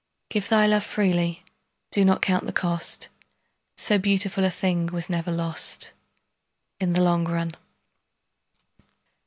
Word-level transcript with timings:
Give 0.29 0.49
thy 0.49 0.65
love 0.65 0.83
freely; 0.83 1.43
do 1.91 2.03
not 2.03 2.23
count 2.23 2.47
the 2.47 2.51
cost; 2.51 3.09
So 3.77 3.99
beautiful 3.99 4.43
a 4.43 4.49
thing 4.49 4.87
was 4.87 5.11
never 5.11 5.29
lost 5.31 5.91
In 6.79 6.93
the 6.93 7.03
long 7.03 7.23
run. 7.25 7.51